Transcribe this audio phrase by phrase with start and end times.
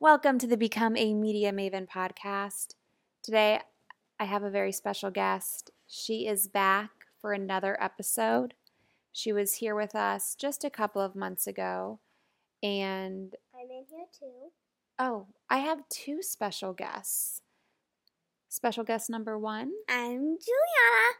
[0.00, 2.74] Welcome to the Become a Media Maven podcast.
[3.22, 3.60] Today,
[4.20, 5.70] I have a very special guest.
[5.86, 6.90] She is back
[7.20, 8.54] for another episode.
[9.12, 11.98] She was here with us just a couple of months ago.
[12.62, 14.50] And I'm in here too.
[14.98, 17.42] oh, I have two special guests.
[18.48, 21.14] Special guest number one I'm Juliana.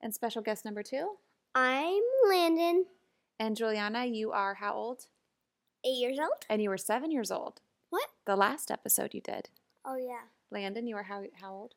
[0.00, 1.12] and special guest number two.
[1.54, 2.86] I'm Landon,
[3.38, 5.06] And Juliana, you are how old?
[5.86, 6.44] eight years old.
[6.48, 7.60] And you were seven years old.
[7.94, 8.08] What?
[8.26, 9.50] The last episode you did.
[9.84, 11.74] Oh yeah, Landon, you are how, how old?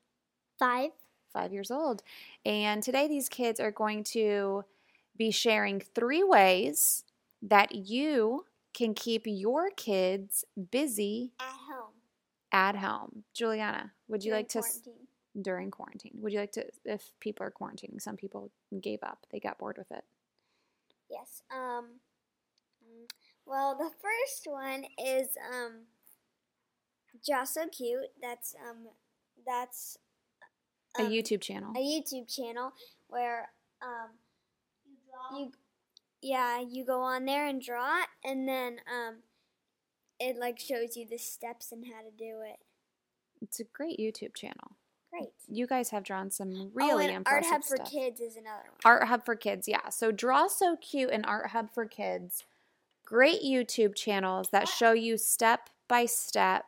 [0.58, 0.90] five.
[1.32, 2.02] five years old.
[2.44, 4.64] And today, these kids are going to
[5.16, 7.04] be sharing three ways
[7.44, 11.94] that you can keep your kids busy At home.
[12.52, 13.24] at home.
[13.36, 15.08] Juliana, would you during like to, quarantine.
[15.40, 18.50] during quarantine, would you like to, if people are quarantining, some people
[18.82, 20.04] gave up, they got bored with it.
[21.12, 21.44] Yes.
[21.52, 22.00] Um.
[22.84, 23.06] mm,
[23.46, 25.82] Well, the first one is um.
[27.26, 28.10] Just so cute.
[28.22, 28.88] That's um.
[29.46, 29.98] That's
[31.00, 31.72] A um, YouTube channel.
[31.76, 32.72] a YouTube channel
[33.08, 33.50] where
[33.82, 34.10] um.
[35.32, 35.40] You.
[35.40, 35.52] you
[36.22, 39.18] Yeah, you go on there and draw, it, and then um.
[40.20, 42.58] It like shows you the steps and how to do it.
[43.40, 44.78] It's a great YouTube channel.
[45.12, 45.30] Great.
[45.48, 47.78] You guys have drawn some oh, really and impressive Art Hub for.
[47.90, 48.80] Kids is another one.
[48.84, 49.90] Art Hub for Kids, yeah.
[49.90, 52.44] So Draw So Cute and Art Hub for Kids,
[53.06, 56.66] great YouTube channels that show you step by step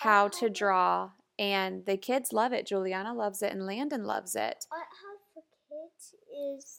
[0.00, 1.10] how to draw.
[1.38, 2.66] And the kids love it.
[2.66, 4.66] Juliana loves it and Landon loves it.
[4.70, 6.14] Art Hub for Kids
[6.58, 6.76] is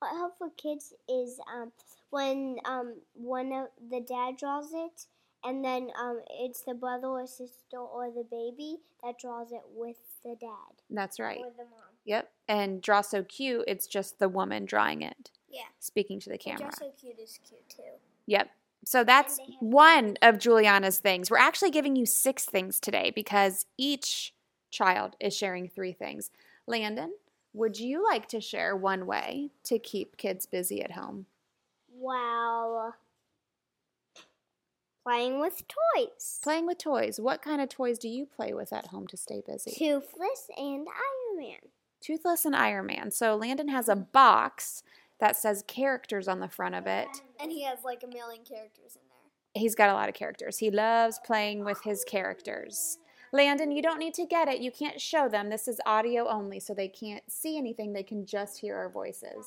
[0.00, 1.72] Art Hub for Kids is um
[2.10, 5.06] when um one of the dad draws it
[5.44, 9.96] and then um it's the brother or sister or the baby that draws it with
[10.24, 11.38] the dad That's right.
[11.38, 11.80] or the mom.
[12.04, 12.30] Yep.
[12.48, 15.62] And Draw So Cute, it's just the woman drawing it, Yeah.
[15.80, 16.66] speaking to the camera.
[16.68, 17.82] Just so cute is cute too.
[18.26, 18.50] Yep.
[18.84, 21.30] So that's one of Juliana's things.
[21.30, 24.32] We're actually giving you six things today because each
[24.70, 26.30] child is sharing three things.
[26.66, 27.12] Landon,
[27.52, 31.26] would you like to share one way to keep kids busy at home?
[31.92, 32.94] Wow.
[35.04, 36.38] Playing with toys.
[36.42, 37.18] Playing with toys.
[37.18, 39.70] What kind of toys do you play with at home to stay busy?
[39.70, 41.58] Toothless and Iron Man.
[42.00, 43.10] Toothless and Iron Man.
[43.10, 44.82] So Landon has a box
[45.18, 47.08] that says characters on the front of it.
[47.40, 49.62] And he has like a million characters in there.
[49.62, 50.58] He's got a lot of characters.
[50.58, 52.98] He loves playing with his characters.
[53.32, 54.60] Landon, you don't need to get it.
[54.60, 55.50] You can't show them.
[55.50, 57.92] This is audio only, so they can't see anything.
[57.92, 59.46] They can just hear our voices.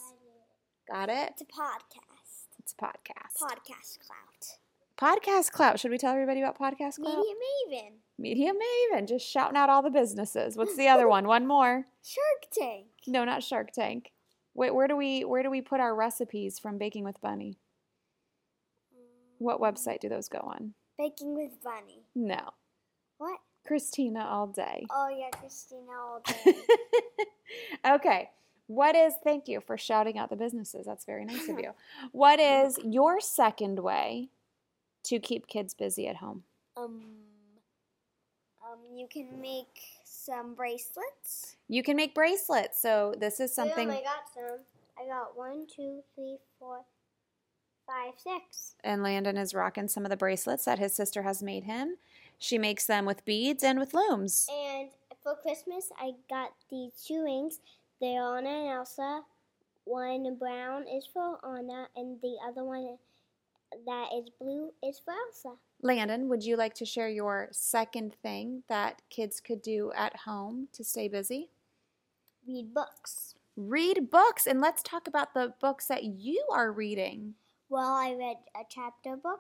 [0.87, 1.31] Got it?
[1.31, 2.47] It's a podcast.
[2.59, 3.41] It's a podcast.
[3.41, 4.57] Podcast clout.
[5.01, 5.79] Podcast Clout.
[5.79, 7.17] Should we tell everybody about Podcast Clout?
[7.17, 7.33] Media
[7.71, 7.91] Maven.
[8.19, 9.07] Media Maven.
[9.07, 10.55] Just shouting out all the businesses.
[10.55, 11.25] What's the other one?
[11.27, 11.85] One more.
[12.03, 12.85] Shark Tank.
[13.07, 14.11] No, not Shark Tank.
[14.53, 17.57] Wait, where do we where do we put our recipes from Baking with Bunny?
[19.41, 20.75] What website do those go on?
[20.99, 22.03] Baking with Bunny.
[22.13, 22.51] No.
[23.17, 23.39] What?
[23.65, 24.85] Christina all day.
[24.91, 26.55] Oh yeah, Christina all day.
[27.95, 28.29] okay.
[28.67, 30.85] What is, thank you for shouting out the businesses.
[30.85, 31.71] That's very nice of you.
[32.11, 34.29] What is your second way
[35.05, 36.43] to keep kids busy at home?
[36.77, 37.01] um,
[38.63, 41.57] um, you can make some bracelets.
[41.67, 42.79] You can make bracelets.
[42.79, 44.59] So, this is something, I got some.
[44.99, 46.85] I got one, two, three, four,
[47.87, 48.75] five, six.
[48.83, 51.97] and Landon is rocking some of the bracelets that his sister has made him.
[52.39, 54.47] She makes them with beads and with looms.
[54.51, 54.89] And
[55.21, 57.59] for Christmas, I got these two rings.
[57.99, 59.21] They're Anna and Elsa.
[59.85, 62.97] One brown is for Anna, and the other one
[63.85, 65.55] that is blue is for Elsa.
[65.81, 70.67] Landon, would you like to share your second thing that kids could do at home
[70.73, 71.49] to stay busy?
[72.47, 73.35] Read books.
[73.55, 77.35] Read books, and let's talk about the books that you are reading.
[77.71, 79.39] Well, I read a chapter book,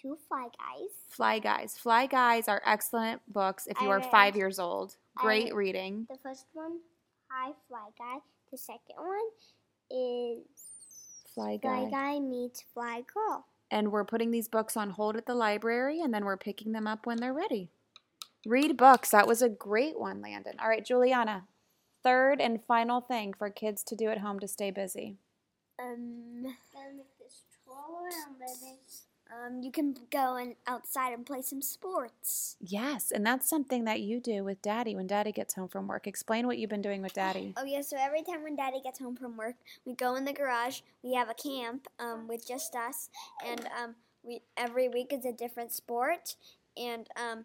[0.00, 0.90] two Fly Guys.
[1.08, 1.76] Fly Guys.
[1.76, 4.96] Fly Guys are excellent books if you I are read- five years old.
[5.16, 6.06] Great read- reading.
[6.08, 6.78] The first one,
[7.32, 8.18] Hi Fly Guy.
[8.52, 9.28] The second one
[9.90, 10.46] is
[11.34, 11.90] Fly Fly Guy.
[11.90, 13.44] Guy meets Fly Girl.
[13.72, 16.86] And we're putting these books on hold at the library and then we're picking them
[16.86, 17.72] up when they're ready.
[18.46, 19.10] Read books.
[19.10, 20.54] That was a great one, Landon.
[20.60, 21.48] All right, Juliana.
[22.04, 25.16] Third and final thing for kids to do at home to stay busy.
[25.82, 27.02] Um, gotta
[27.76, 28.78] make around, baby.
[29.28, 32.56] Um, you can go and outside and play some sports.
[32.60, 36.06] Yes, and that's something that you do with Daddy when Daddy gets home from work.
[36.06, 37.52] Explain what you've been doing with Daddy.
[37.56, 40.32] Oh yeah, so every time when Daddy gets home from work, we go in the
[40.32, 40.80] garage.
[41.02, 43.08] We have a camp um, with just us,
[43.44, 46.36] and um, we every week is a different sport,
[46.76, 47.44] and um,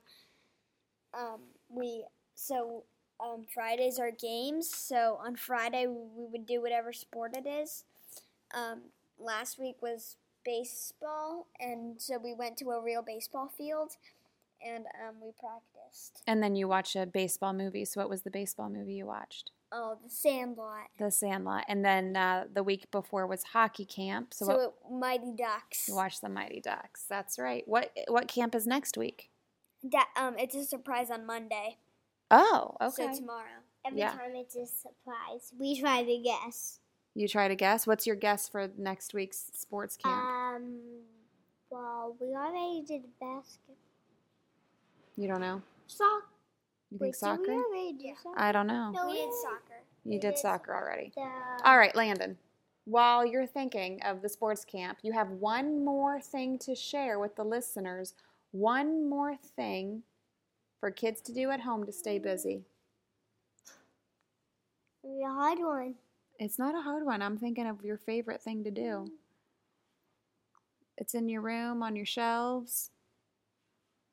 [1.16, 2.06] um, we
[2.36, 2.84] so
[3.20, 4.70] um, Fridays are games.
[4.70, 7.86] So on Friday we would do whatever sport it is.
[8.54, 8.82] Um,
[9.20, 13.98] last week was baseball, and so we went to a real baseball field,
[14.66, 16.22] and um, we practiced.
[16.28, 17.86] And then you watch a baseball movie.
[17.86, 19.52] So what was the baseball movie you watched?
[19.74, 20.88] Oh, the Sandlot.
[21.00, 21.64] The Sandlot.
[21.70, 24.34] And then uh, the week before was hockey camp.
[24.34, 25.88] So, So, what, it, Mighty Ducks.
[25.88, 27.06] you watched the Mighty Ducks.
[27.10, 27.64] That's right.
[27.66, 29.30] What what camp is next week?
[29.84, 31.78] That um, it's a surprise on Monday.
[32.30, 33.14] Oh, okay.
[33.14, 33.64] So tomorrow.
[33.86, 34.12] Every Yeah.
[34.12, 35.54] time it's a surprise.
[35.58, 36.80] We try to guess.
[37.14, 37.86] You try to guess.
[37.86, 40.16] What's your guess for next week's sports camp?
[40.16, 40.80] Um,
[41.70, 43.76] well, we already did basket.
[45.18, 45.62] you don't know.
[45.88, 46.26] Soccer.
[46.90, 47.42] You think Wait, did soccer?
[47.48, 48.14] we already do Yeah.
[48.24, 48.40] soccer?
[48.40, 48.92] I don't know.
[48.92, 49.82] No, we did soccer.
[50.06, 51.12] You we did did soccer already.
[51.16, 51.30] The,
[51.66, 52.38] All right, Landon.
[52.86, 57.36] While you're thinking of the sports camp, you have one more thing to share with
[57.36, 58.16] the listeners.
[58.52, 60.04] One more thing
[60.80, 62.64] for kids to do at home to stay busy.
[65.04, 65.96] the hard one.
[66.42, 67.22] It's not a hard one.
[67.22, 68.82] I'm thinking of your favorite thing to do.
[68.82, 69.10] Mm.
[70.98, 72.90] It's in your room, on your shelves.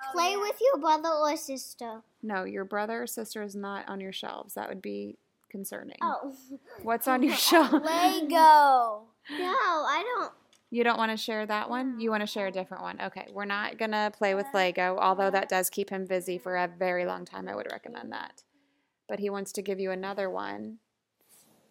[0.02, 2.02] Oh, play with your brother or sister.
[2.22, 4.52] No, your brother or sister is not on your shelves.
[4.54, 5.16] That would be
[5.50, 5.96] concerning.
[6.02, 6.34] Oh.
[6.82, 7.72] What's on your shelf?
[7.72, 7.86] Lego.
[8.30, 10.32] No, I don't.
[10.70, 11.98] You don't want to share that one?
[11.98, 13.00] You want to share a different one?
[13.04, 16.56] Okay, we're not going to play with Lego, although that does keep him busy for
[16.58, 17.48] a very long time.
[17.48, 18.42] I would recommend that.
[19.08, 20.80] But he wants to give you another one.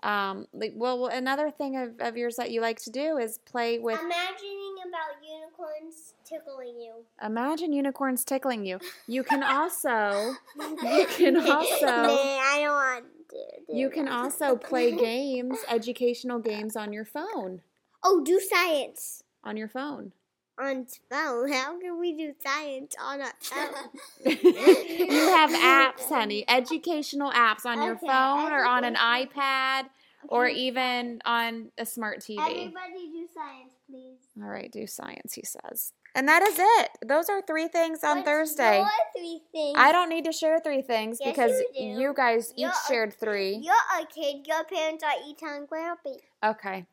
[0.07, 3.77] Um, like, well, another thing of, of yours that you like to do is play
[3.77, 4.00] with.
[4.00, 6.94] Imagining about unicorns tickling you.
[7.21, 8.80] Imagine unicorns tickling you.
[9.06, 13.38] You can also, you can also, Nah, I don't want to.
[13.74, 17.59] do you can also play games, educational games on your phone.
[18.01, 20.13] Oh, do science On your phone.
[20.57, 21.51] on phone.
[21.51, 23.89] How can we do science on a phone?
[24.25, 26.45] you have apps, honey.
[26.48, 29.89] Educational apps on your phone or on an iPad
[30.30, 32.40] or even on a smart TV.
[32.40, 34.18] Everybody do science, please.
[34.42, 35.94] All right, do science, he says.
[36.16, 36.90] And that is it.
[37.06, 38.84] Those are three things on What's Thursday.
[39.16, 39.76] Three things.
[39.78, 42.88] I don't need to share three things Yes, because you you guys each You're a-
[42.88, 43.56] shared three.
[43.58, 44.48] You're a kid.
[44.48, 46.22] Your parents are Ethan Grumpy.
[46.44, 46.86] Okay.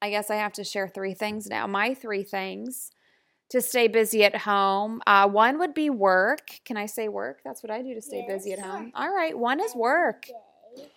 [0.00, 1.66] I guess I have to share three things now.
[1.68, 2.90] My three things
[3.50, 5.00] to stay busy at home.
[5.06, 6.48] Uh, one would be work.
[6.64, 7.40] Can I say work?
[7.44, 8.66] That's what I do to stay busy at Yes.
[8.66, 8.92] home.
[8.96, 9.36] All right.
[9.38, 10.26] One is work.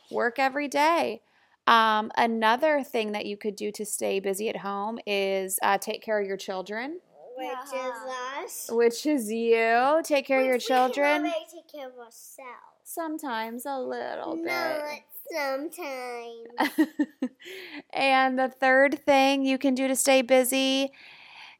[0.09, 1.21] Work every day.
[1.67, 6.03] Um, another thing that you could do to stay busy at home is uh, take
[6.03, 6.99] care of your children,
[7.37, 7.89] Which Yeah.
[7.89, 8.69] is us.
[8.71, 10.01] which is you.
[10.03, 11.21] Take care of your Which we children.
[11.21, 12.51] already take care of ourselves.
[12.83, 14.45] Sometimes a little bit.
[14.45, 14.99] Not
[15.33, 16.89] sometimes.
[17.93, 20.91] and the third thing you can do to stay busy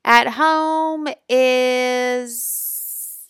[0.05, 3.21] at home is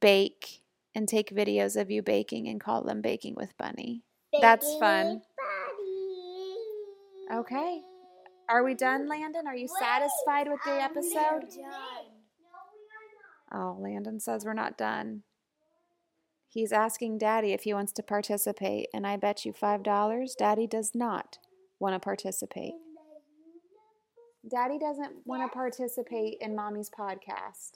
[0.00, 0.62] bake
[0.94, 4.02] and take videos of you baking and call them Baking with Bunny.
[4.40, 5.22] That's fun.
[7.28, 7.40] With Buddy.
[7.56, 7.80] Okay.
[8.48, 9.46] Are we done, Landon?
[9.46, 11.48] Are you satisfied with the Um, episode?
[11.58, 11.70] no,
[13.52, 15.22] Oh, Landon says we're not done.
[16.48, 20.94] He's asking Daddy if he wants to participate, and I bet you $5 Daddy does
[20.94, 21.38] not
[21.78, 22.74] want to participate.
[24.48, 27.72] Daddy doesn't want to participate in Mommy's podcast.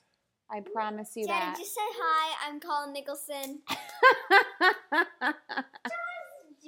[0.51, 1.53] I promise you Daddy, that.
[1.55, 2.49] Daddy, just say hi.
[2.49, 3.63] I'm Colin Nicholson.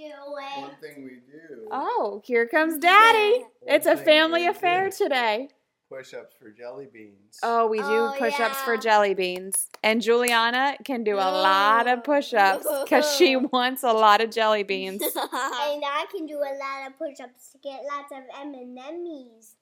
[0.03, 0.63] Do.
[0.63, 3.45] One thing we do oh, here comes Daddy.
[3.67, 4.97] It's a family affair do.
[4.97, 5.49] today.
[5.89, 7.39] push ups for jelly beans.
[7.43, 9.69] Oh, we do Oh, push ups for jelly beans.
[9.83, 14.31] And Juliana can do a lot of push ups because she wants a lot of
[14.31, 15.03] jelly beans.
[15.15, 19.55] And I can do a lot of push-ups to get lots of M&M's.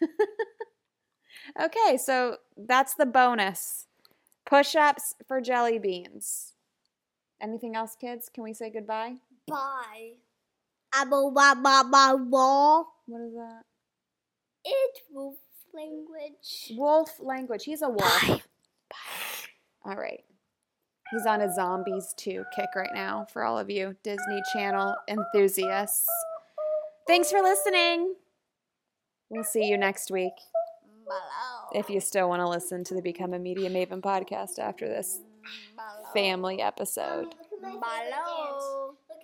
[1.60, 3.86] Okay, so that's the bonus.
[4.46, 6.51] Push ups for jelly beans.
[7.42, 8.30] Anything else, kids?
[8.32, 9.14] Can we say goodbye?
[9.48, 10.12] Bye.
[10.94, 12.84] Abo ba ba ba ba.
[13.06, 13.62] What is that?
[14.64, 15.36] It's wolf
[15.74, 16.72] language.
[16.76, 17.64] Wolf language.
[17.64, 18.28] He's a wolf.
[18.28, 18.42] Bye.
[18.90, 19.90] Bye.
[19.90, 20.22] All right.
[21.10, 26.06] He's on a Zombies 2 kick right now for all of you Disney Channel enthusiasts.
[27.06, 28.14] Thanks for listening.
[29.28, 30.32] We'll see you next week
[31.74, 35.20] if you still want to listen to the Become a Media Maven podcast after this
[36.12, 37.34] family episode.
[37.62, 38.81] Look